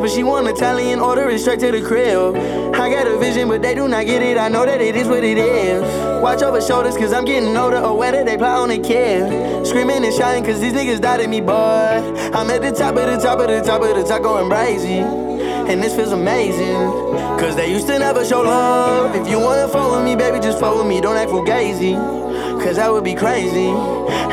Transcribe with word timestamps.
but 0.00 0.10
she 0.10 0.22
want 0.22 0.48
Italian, 0.48 0.98
order 0.98 1.28
it 1.28 1.38
straight 1.40 1.60
to 1.60 1.70
the 1.70 1.82
crib. 1.82 2.34
I 2.74 2.88
got 2.88 3.06
a 3.06 3.18
vision, 3.18 3.48
but 3.48 3.60
they 3.60 3.74
do 3.74 3.86
not 3.86 4.06
get 4.06 4.22
it. 4.22 4.38
I 4.38 4.48
know 4.48 4.64
that 4.64 4.80
it 4.80 4.96
is 4.96 5.06
what 5.06 5.22
it 5.22 5.36
is. 5.36 5.82
Watch 6.22 6.42
over 6.42 6.60
shoulders, 6.60 6.96
cause 6.96 7.12
I'm 7.12 7.24
getting 7.24 7.54
older, 7.56 7.78
or 7.78 7.96
whether 7.96 8.24
they 8.24 8.36
plot 8.36 8.60
on 8.60 8.70
a 8.70 8.78
kid. 8.78 9.66
Screaming 9.66 10.04
and 10.04 10.14
shouting, 10.14 10.44
cause 10.44 10.60
these 10.60 10.72
niggas 10.72 11.00
died 11.00 11.18
doubted 11.18 11.28
me, 11.28 11.40
boy. 11.40 11.52
I'm 12.32 12.48
at 12.50 12.62
the 12.62 12.70
top 12.70 12.96
of 12.96 13.06
the 13.06 13.18
top 13.18 13.40
of 13.40 13.48
the 13.48 13.60
top 13.60 13.82
of 13.82 13.94
the 13.94 14.02
top 14.02 14.22
going 14.22 14.48
crazy. 14.48 15.00
And 15.70 15.82
this 15.82 15.94
feels 15.94 16.12
amazing. 16.12 16.76
Cause 17.38 17.54
they 17.56 17.70
used 17.70 17.86
to 17.88 17.98
never 17.98 18.24
show 18.24 18.40
love. 18.40 19.14
If 19.14 19.28
you 19.28 19.38
wanna 19.38 19.68
follow 19.68 20.02
me, 20.02 20.16
baby, 20.16 20.40
just 20.40 20.58
follow 20.58 20.82
me. 20.82 21.00
Don't 21.00 21.16
act 21.16 21.30
fugazi. 21.30 22.29
Cause 22.62 22.76
that 22.76 22.92
would 22.92 23.04
be 23.04 23.14
crazy. 23.14 23.68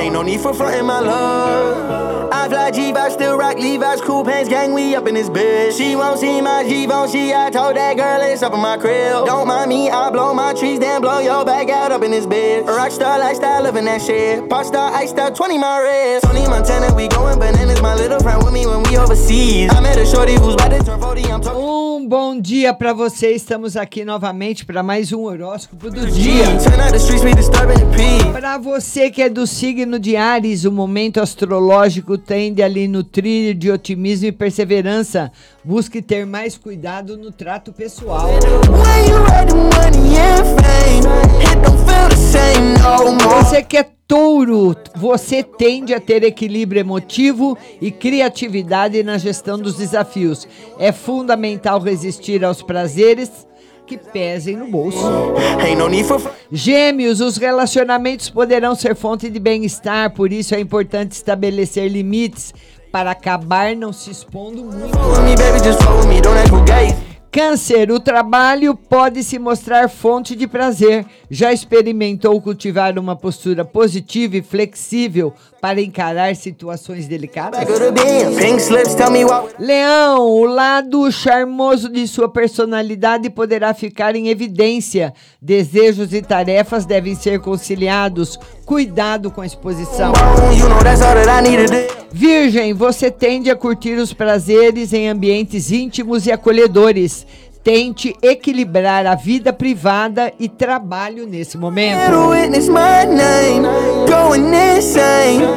Ain't 0.00 0.14
no 0.14 0.22
need 0.22 0.40
for 0.40 0.54
fronting 0.54 0.86
my 0.86 0.98
love. 0.98 2.32
I 2.32 2.48
fly 2.48 2.70
G-Vibe, 2.70 3.12
still 3.12 3.36
rock 3.38 3.58
Levi's, 3.58 4.00
cool 4.00 4.24
pants, 4.24 4.48
gang, 4.48 4.72
we 4.72 4.96
up 4.96 5.06
in 5.06 5.14
this 5.14 5.28
bitch. 5.28 5.76
She 5.76 5.94
won't 5.94 6.18
see 6.18 6.40
my 6.40 6.66
G-Bone, 6.66 7.08
she, 7.10 7.32
I 7.32 7.50
told 7.50 7.76
that 7.76 7.96
girl 7.96 8.20
it's 8.22 8.42
up 8.42 8.52
in 8.52 8.60
my 8.60 8.76
crib. 8.76 9.26
Don't 9.26 9.46
mind 9.46 9.68
me, 9.68 9.88
I 9.88 10.10
blow 10.10 10.34
my 10.34 10.52
trees, 10.52 10.80
then 10.80 11.00
blow 11.00 11.20
your 11.20 11.44
back 11.44 11.68
out 11.68 11.92
up 11.92 12.02
in 12.02 12.10
this 12.10 12.26
bitch. 12.26 12.64
Rockstar 12.64 13.20
lifestyle, 13.20 13.62
living 13.62 13.84
that 13.84 14.02
shit. 14.02 14.44
Star, 14.64 14.92
iced 14.94 15.18
out, 15.18 15.36
20 15.36 15.58
my 15.58 15.78
wrist. 15.78 16.24
Tony 16.24 16.48
Montana, 16.48 16.94
we 16.94 17.06
going 17.08 17.38
bananas, 17.38 17.82
my 17.82 17.94
little 17.94 18.18
friend 18.20 18.42
with 18.42 18.52
me 18.52 18.66
when 18.66 18.82
we 18.84 18.96
overseas. 18.96 19.70
I 19.72 19.80
met 19.80 19.98
a 19.98 20.06
shorty 20.06 20.32
who's 20.32 20.54
about 20.54 20.70
to 20.70 20.82
turn 20.82 21.00
40, 21.00 21.24
I'm. 21.30 21.43
Um 22.04 22.06
bom 22.06 22.38
dia 22.38 22.74
pra 22.74 22.92
você. 22.92 23.30
Estamos 23.30 23.78
aqui 23.78 24.04
novamente 24.04 24.66
para 24.66 24.82
mais 24.82 25.10
um 25.10 25.22
horóscopo 25.22 25.90
do 25.90 26.06
dia. 26.06 26.44
Para 28.30 28.58
você 28.58 29.10
que 29.10 29.22
é 29.22 29.30
do 29.30 29.46
signo 29.46 29.98
de 29.98 30.14
Ares, 30.14 30.66
o 30.66 30.70
momento 30.70 31.18
astrológico 31.18 32.18
tende 32.18 32.62
a 32.62 32.68
lhe 32.68 32.86
nutrir 32.86 33.54
de 33.54 33.70
otimismo 33.70 34.26
e 34.26 34.32
perseverança. 34.32 35.32
Busque 35.64 36.02
ter 36.02 36.26
mais 36.26 36.58
cuidado 36.58 37.16
no 37.16 37.32
trato 37.32 37.72
pessoal. 37.72 38.28
When 41.64 41.83
Você 43.28 43.62
que 43.62 43.76
é 43.76 43.86
touro, 44.06 44.76
você 44.96 45.42
tende 45.42 45.94
a 45.94 46.00
ter 46.00 46.22
equilíbrio 46.22 46.80
emotivo 46.80 47.56
e 47.80 47.90
criatividade 47.90 49.02
na 49.02 49.18
gestão 49.18 49.58
dos 49.58 49.76
desafios. 49.76 50.46
É 50.78 50.92
fundamental 50.92 51.80
resistir 51.80 52.44
aos 52.44 52.62
prazeres 52.62 53.30
que 53.86 53.98
pesem 53.98 54.56
no 54.56 54.70
bolso. 54.70 54.98
Gêmeos, 56.50 57.20
os 57.20 57.36
relacionamentos 57.36 58.30
poderão 58.30 58.74
ser 58.74 58.94
fonte 58.94 59.28
de 59.28 59.38
bem-estar, 59.38 60.12
por 60.12 60.32
isso 60.32 60.54
é 60.54 60.60
importante 60.60 61.12
estabelecer 61.12 61.88
limites 61.88 62.54
para 62.90 63.10
acabar 63.10 63.74
não 63.74 63.92
se 63.92 64.10
expondo 64.10 64.64
muito. 64.64 64.96
Câncer, 67.34 67.90
o 67.90 67.98
trabalho 67.98 68.76
pode 68.76 69.24
se 69.24 69.40
mostrar 69.40 69.90
fonte 69.90 70.36
de 70.36 70.46
prazer. 70.46 71.04
Já 71.28 71.52
experimentou 71.52 72.40
cultivar 72.40 72.96
uma 72.96 73.16
postura 73.16 73.64
positiva 73.64 74.36
e 74.36 74.42
flexível 74.42 75.34
para 75.60 75.80
encarar 75.80 76.36
situações 76.36 77.08
delicadas? 77.08 77.58
Leão, 79.58 80.30
o 80.30 80.44
lado 80.44 81.10
charmoso 81.10 81.88
de 81.88 82.06
sua 82.06 82.28
personalidade 82.28 83.28
poderá 83.28 83.74
ficar 83.74 84.14
em 84.14 84.28
evidência. 84.28 85.12
Desejos 85.42 86.12
e 86.14 86.22
tarefas 86.22 86.86
devem 86.86 87.16
ser 87.16 87.40
conciliados. 87.40 88.38
Cuidado 88.64 89.30
com 89.30 89.42
a 89.42 89.46
exposição. 89.46 90.12
Virgem, 92.10 92.72
você 92.72 93.10
tende 93.10 93.50
a 93.50 93.56
curtir 93.56 93.94
os 93.94 94.12
prazeres 94.12 94.92
em 94.92 95.08
ambientes 95.08 95.70
íntimos 95.70 96.26
e 96.26 96.32
acolhedores. 96.32 97.26
Tente 97.62 98.14
equilibrar 98.22 99.06
a 99.06 99.14
vida 99.14 99.52
privada 99.52 100.32
e 100.38 100.48
trabalho 100.48 101.26
nesse 101.26 101.56
momento. 101.56 101.98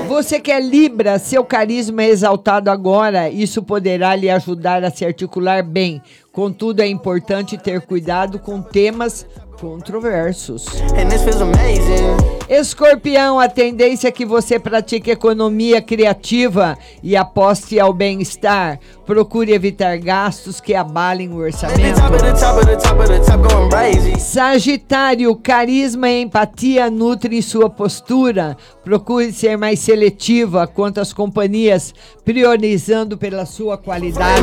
Você 0.07 0.39
que 0.39 0.51
é 0.51 0.59
Libra, 0.59 1.19
seu 1.19 1.43
carisma 1.43 2.03
é 2.03 2.09
exaltado 2.09 2.71
agora. 2.71 3.29
Isso 3.29 3.61
poderá 3.61 4.15
lhe 4.15 4.29
ajudar 4.29 4.83
a 4.85 4.89
se 4.89 5.05
articular 5.05 5.61
bem. 5.63 6.01
Contudo, 6.31 6.81
é 6.81 6.87
importante 6.87 7.57
ter 7.57 7.81
cuidado 7.81 8.39
com 8.39 8.61
temas 8.61 9.25
controversos. 9.59 10.65
Escorpião, 12.49 13.39
a 13.39 13.49
tendência 13.49 14.07
é 14.07 14.11
que 14.11 14.25
você 14.25 14.57
pratique 14.57 15.11
economia 15.11 15.81
criativa 15.81 16.77
e 17.03 17.15
aposte 17.15 17.79
ao 17.79 17.91
bem-estar. 17.91 18.79
Procure 19.05 19.51
evitar 19.51 19.97
gastos 19.97 20.61
que 20.61 20.73
abalem 20.73 21.29
o 21.33 21.37
orçamento. 21.37 21.99
Sagitário, 24.19 25.35
carisma 25.35 26.09
e 26.09 26.21
empatia 26.21 26.89
nutrem 26.89 27.41
sua 27.41 27.69
postura. 27.69 28.55
Procure 28.83 29.31
ser 29.33 29.57
mais 29.57 29.79
seletiva 29.79 30.67
quanto 30.67 31.01
às 31.01 31.11
companhias, 31.11 31.93
priorizando 32.23 33.17
pela 33.17 33.45
sua 33.45 33.77
qualidade. 33.77 34.41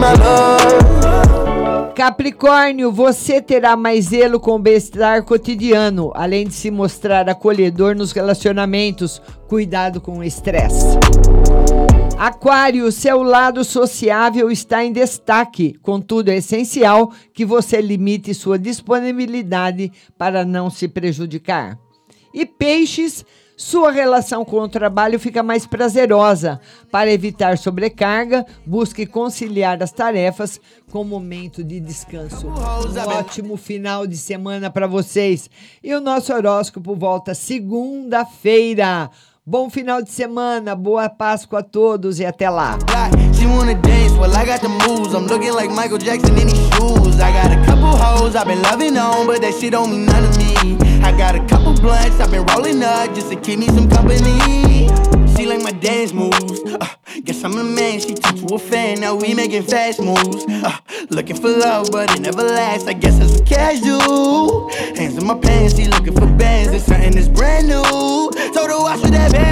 Capricórnio, 1.95 2.91
você 2.91 3.41
terá 3.41 3.77
mais 3.77 4.07
zelo 4.07 4.41
com 4.41 4.57
o 4.57 4.59
bem-estar 4.59 5.23
cotidiano, 5.23 6.11
além 6.13 6.45
de 6.45 6.53
se 6.53 6.69
mostrar 6.69 7.29
acolhedor 7.29 7.95
nos 7.95 8.11
relacionamentos. 8.11 9.23
Cuidado 9.47 10.01
com 10.01 10.19
o 10.19 10.25
estresse. 10.25 10.99
Aquário, 12.19 12.91
seu 12.91 13.23
lado 13.23 13.63
sociável 13.63 14.51
está 14.51 14.85
em 14.85 14.93
destaque. 14.93 15.75
Contudo, 15.83 16.31
é 16.31 16.39
essencial 16.39 17.13
que 17.33 17.45
você 17.45 17.81
limite 17.81 18.35
sua 18.35 18.59
disponibilidade 18.59 19.93
para 20.19 20.45
não 20.45 20.71
se 20.71 20.89
prejudicar. 20.89 21.79
E 22.35 22.45
peixes, 22.45 23.25
sua 23.57 23.93
relação 23.93 24.45
com 24.45 24.59
o 24.59 24.69
trabalho 24.69 25.19
fica 25.19 25.43
mais 25.43 25.67
prazerosa. 25.67 26.61
Para 26.91 27.13
evitar 27.13 27.57
sobrecarga, 27.57 28.45
busque 28.67 29.07
conciliar 29.07 29.83
as 29.83 29.93
tarefas 29.93 30.61
com 30.91 31.05
momento 31.05 31.63
de 31.63 31.79
descanso. 31.79 32.49
Um 32.49 33.19
ótimo 33.19 33.57
final 33.57 34.07
de 34.07 34.17
semana 34.17 34.71
para 34.71 34.87
vocês. 34.87 35.49
E 35.83 35.95
o 35.95 36.01
nosso 36.01 36.33
horóscopo 36.33 36.95
volta 36.95 37.35
segunda-feira. 37.35 39.11
Bom 39.47 39.69
final 39.69 40.01
de 40.01 40.11
semana, 40.11 40.75
boa 40.75 41.09
Páscoa 41.09 41.59
a 41.59 41.63
todos 41.63 42.19
e 42.19 42.25
até 42.25 42.49
lá. 42.49 42.79
She 43.39 43.47
wanna 43.47 43.75
dance, 43.75 44.15
well 44.19 44.35
I 44.35 44.47
got 44.47 44.63
the 44.63 44.69
moves. 44.69 45.15
I'm 45.15 45.27
looking 45.27 45.53
like 45.53 45.69
Michael 45.69 45.99
Jackson 45.99 46.35
in 46.39 46.49
shoes. 46.49 47.21
I 47.21 47.31
got 47.31 47.53
a 47.53 47.63
couple 47.67 47.95
hoes 47.95 48.35
I've 48.35 48.47
been 48.47 48.63
loving 48.63 48.97
on, 48.97 49.27
but 49.27 49.43
that 49.43 49.53
shit 49.53 49.73
don't 49.73 49.91
mean 49.91 50.07
none 50.07 50.33
to 50.33 50.39
me. 50.39 50.94
I 51.05 51.13
got 51.17 51.35
a 51.35 51.47
couple 51.47 51.75
blunts 51.75 52.19
I've 52.19 52.31
been 52.31 52.47
rolling 52.47 52.83
up 52.83 53.15
just 53.15 53.31
to 53.31 53.37
keep 53.37 53.59
me 53.59 53.67
some 53.69 53.91
company. 53.91 54.89
She 55.37 55.45
like 55.45 55.63
my 55.63 55.71
dance 55.71 56.15
moves. 56.15 56.63
Uh, 56.65 56.87
guess 57.25 57.45
I'm 57.45 57.59
a 57.59 57.63
man, 57.63 58.01
she 58.01 58.15
turned 58.15 58.49
to 58.49 58.55
a 58.55 58.59
fan. 58.59 59.01
Now 59.01 59.15
we 59.15 59.35
making 59.35 59.65
fast 59.65 60.01
moves. 60.01 60.47
Uh, 60.49 60.79
looking 61.11 61.37
for 61.37 61.51
love, 61.51 61.91
but 61.93 62.11
it 62.15 62.21
never 62.21 62.43
lasts. 62.43 62.89
I 62.89 62.95
guess 62.95 63.19
cash 63.43 63.81
do. 63.81 64.71
Hands 64.97 65.15
in 65.15 65.27
my 65.27 65.39
pants, 65.39 65.77
she 65.77 65.89
looking 65.89 66.15
for 66.15 66.27
bands. 66.27 66.73
It's 66.73 66.87
something 66.87 67.13
that's 67.13 67.29
brand 67.29 67.69
new. 67.69 67.83
Told 67.83 68.71
her 68.71 68.83
with 69.03 69.13
that 69.13 69.31
band. 69.31 69.35